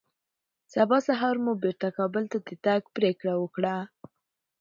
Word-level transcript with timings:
سبا 0.73 0.97
سهار 1.07 1.35
مو 1.43 1.51
بېرته 1.63 1.87
کابل 1.97 2.23
ته 2.31 2.37
د 2.47 2.49
تګ 2.65 2.81
پرېکړه 2.95 3.33
وکړه 3.37 3.75